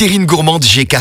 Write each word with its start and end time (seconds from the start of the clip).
Terrine 0.00 0.24
gourmande 0.24 0.64
GK. 0.64 0.96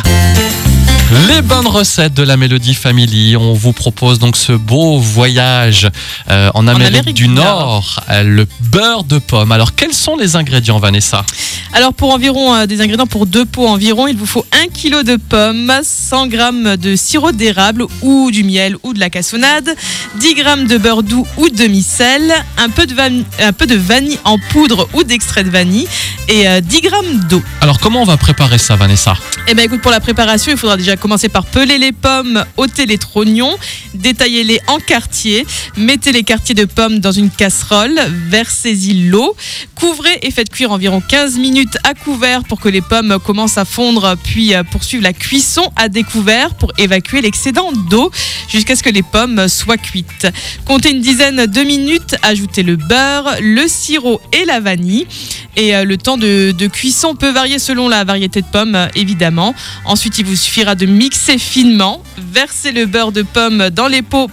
Les 1.11 1.42
bonnes 1.42 1.66
recettes 1.66 2.13
de 2.13 2.21
la 2.21 2.38
Mélodie 2.38 2.75
Family. 2.75 3.36
On 3.36 3.54
vous 3.54 3.73
propose 3.73 4.20
donc 4.20 4.38
ce 4.38 4.52
beau 4.52 5.00
voyage 5.00 5.89
euh, 6.29 6.51
en, 6.54 6.67
Amérique 6.67 6.88
Amérique 6.97 7.15
du 7.15 7.28
Nord, 7.28 8.01
euh, 8.12 8.21
le 8.21 8.46
beurre 8.60 9.04
de 9.05 9.17
pomme. 9.17 9.51
Alors, 9.51 9.74
quels 9.74 9.94
sont 9.96 10.15
les 10.17 10.35
ingrédients, 10.35 10.78
Vanessa? 10.78 11.26
Alors 11.74 11.94
pour 11.94 12.13
environ 12.13 12.53
euh, 12.56 12.65
des 12.67 12.81
ingrédients 12.81 13.08
pour 13.08 13.26
deux 13.26 13.46
pots 13.46 13.67
environ, 13.67 14.08
il 14.08 14.17
vous 14.17 14.26
faut 14.28 14.46
1 14.51 14.67
kg 14.67 15.03
de 15.03 15.15
pommes, 15.17 15.72
100 15.83 16.30
g 16.30 16.38
de 16.78 16.96
sirop 16.96 17.32
d'érable 17.32 17.86
ou 18.02 18.30
du 18.32 18.44
miel 18.44 18.76
ou 18.84 18.94
de 18.94 19.00
la 19.00 19.10
cassonade, 19.10 19.76
10 20.20 20.36
g 20.36 20.44
de 20.68 20.78
beurre 20.78 21.04
doux 21.04 21.26
ou 21.38 21.50
de 21.50 21.55
demi-sel, 21.55 22.34
un 22.57 22.70
peu 22.70 22.86
de, 22.86 22.94
van- 22.94 23.23
un 23.39 23.54
peu 23.54 23.66
de 23.66 23.76
vanille 23.76 24.20
en 24.26 24.38
poudre 24.52 24.88
ou 24.94 25.04
d'extrait 25.04 25.44
de 25.44 25.50
vanille 25.50 25.88
et 26.28 26.48
euh, 26.48 26.62
10 26.62 26.76
g 26.84 26.89
d'eau. 27.30 27.41
Alors, 27.62 27.80
comment 27.80 28.02
on 28.02 28.05
va 28.05 28.18
préparer 28.18 28.60
ça, 28.60 28.76
Vanessa? 28.76 29.16
Eh 29.48 29.55
bien 29.55 29.64
écoute, 29.64 29.82
pour 29.82 29.91
la 29.91 30.00
préparation, 30.00 30.52
il 30.52 30.57
faudra 30.57 30.78
déjà 30.78 30.96
commencer 31.00 31.30
par 31.30 31.46
peler 31.46 31.78
les 31.78 31.92
pommes, 31.92 32.44
ôter 32.58 32.85
les 32.85 32.98
trognons, 32.98 33.55
détaillez-les 33.94 34.59
en 34.67 34.80
quartiers, 34.80 35.45
mettez 35.77 36.12
les 36.12 36.23
quartiers 36.23 36.55
de 36.55 36.66
pommes 36.66 36.99
dans 36.99 37.12
une 37.12 37.30
casserole, 37.30 37.99
versez-y 38.27 39.07
l'eau, 39.09 39.35
couvrez 39.76 40.20
et 40.21 40.31
faites 40.31 40.49
cuire 40.49 40.71
environ 40.71 41.02
15 41.02 41.38
minutes 41.38 41.77
à 41.84 41.93
couvert 41.93 42.43
pour 42.43 42.59
que 42.59 42.70
les 42.70 42.81
pommes 42.81 43.17
commencent 43.26 43.57
à 43.57 43.66
fondre, 43.66 44.16
puis 44.23 44.54
poursuivre 44.71 45.04
la 45.04 45.13
cuisson 45.13 45.63
à 45.76 45.90
découvert 45.90 46.54
pour 46.55 46.71
évacuer 46.77 47.21
l'excédent 47.21 47.71
d'eau 47.90 48.12
jusqu'à 48.48 48.76
ce 48.76 48.84
que 48.84 48.90
les 48.90 49.04
pommes 49.04 49.48
soient 49.48 49.77
cuites. 49.77 50.27
Comptez 50.66 50.91
une 50.91 51.02
dizaine 51.02 51.45
de 51.45 51.62
minutes, 51.62 52.16
ajoutez 52.23 52.63
le 52.63 52.76
beurre, 52.76 53.35
le 53.41 53.68
sirop 53.68 54.21
et 54.34 54.45
la 54.45 54.59
vanille. 54.59 55.07
Et 55.55 55.76
euh, 55.76 55.84
le 55.84 55.98
temps 55.98 56.18
de, 56.18 56.54
cuisson 56.68 57.16
peut 57.16 57.31
varier 57.31 57.59
selon 57.59 57.90
la 57.90 58.04
variété 58.04 58.41
de 58.41 58.48
pommes, 58.48 58.88
évidemment. 58.95 59.55
Ensuite, 59.85 60.18
il 60.20 60.26
vous 60.26 60.35
suffira 60.35 60.76
de 60.76 60.85
mixer 60.89 61.38
finement, 61.38 62.03
verser 62.34 62.71
le 62.71 62.85
beurre 62.85 63.12
de 63.12 63.21
pomme 63.21 63.70
dans 63.70 63.87
les 63.87 64.02
pots 64.02 64.28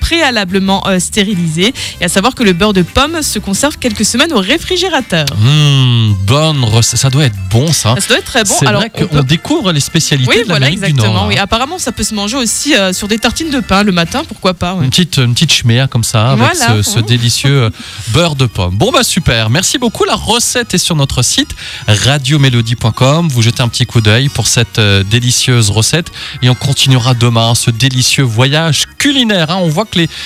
préalablement 0.00 0.82
euh, 0.86 0.98
stérilisés. 0.98 1.72
Et 2.00 2.04
à 2.04 2.08
savoir 2.08 2.34
que 2.34 2.42
le 2.42 2.52
beurre 2.52 2.72
de 2.72 2.82
pomme 2.82 3.22
se 3.22 3.38
conserve 3.38 3.76
quelques 3.78 4.04
semaines 4.04 4.32
au 4.32 4.40
réfrigérateur. 4.40 5.26
Hum, 5.44 6.14
Bonne 6.26 6.64
recette. 6.64 6.98
Ça 7.00 7.10
doit 7.10 7.24
être 7.24 7.36
bon, 7.50 7.72
ça. 7.72 7.94
Ça 7.98 8.08
doit 8.08 8.18
être 8.18 8.24
très 8.24 8.44
bon. 8.44 8.54
C'est 8.58 8.66
Alors, 8.66 8.80
vrai 8.82 8.90
on 9.00 9.06
peut- 9.06 9.22
découvre 9.22 9.72
les 9.72 9.80
spécialités 9.80 10.28
Oui, 10.30 10.40
de 10.42 10.44
voilà, 10.46 10.66
l'Amérique 10.66 10.80
du 10.80 10.86
exactement. 10.90 11.14
Nord. 11.14 11.26
Oui. 11.28 11.34
hein. 11.38 11.42
Apparemment, 11.42 11.78
ça 11.78 11.92
peut 11.92 12.02
se 12.04 12.14
manger 12.14 12.36
aussi 12.36 12.74
euh, 12.74 12.92
sur 12.92 13.08
des 13.08 13.18
tartines 13.18 13.50
de 13.50 13.60
pain 13.60 13.82
le 13.82 13.92
matin, 13.92 14.22
pourquoi 14.26 14.54
pas. 14.54 14.74
ouais. 14.74 14.84
Une 14.84 14.90
petite, 14.90 15.16
une 15.18 15.34
petite 15.34 15.52
chméa 15.52 15.86
comme 15.88 16.04
ça, 16.04 16.30
avec 16.32 16.38
Voilà. 16.56 16.82
ce, 16.82 16.92
ce 16.92 16.98
délicieux 17.00 17.64
euh, 17.64 17.70
beurre 18.08 18.36
de 18.36 18.46
pomme. 18.46 18.74
Bon, 18.76 18.90
bah 18.90 19.04
super. 19.04 19.50
Merci 19.50 19.78
beaucoup. 19.78 20.04
La 20.04 20.14
recette 20.14 20.74
est 20.74 20.78
sur 20.78 20.96
notre 20.96 21.22
site 21.22 21.50
radiomélodie.com. 21.88 23.28
Vous 23.28 23.42
jetez 23.42 23.62
un 23.62 23.68
petit 23.68 23.86
coup 23.86 24.00
d'œil 24.00 24.28
pour 24.28 24.46
cette 24.46 24.78
euh, 24.78 25.02
délicieuse 25.02 25.70
recette. 25.72 26.12
Et 26.42 26.48
on 26.48 26.54
continuera 26.54 27.14
demain 27.14 27.54
ce 27.54 27.70
délicieux 27.70 28.24
voyage 28.24 28.84
culinaire. 28.98 29.50
hein. 29.50 29.56
On 29.62 29.68
voit 29.68 29.84
que 29.84 29.98
les, 29.98 30.08